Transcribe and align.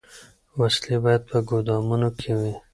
وسلې 0.59 0.97
باید 1.03 1.21
په 1.29 1.37
ګودامونو 1.49 2.09
کي 2.19 2.31
وي. 2.39 2.53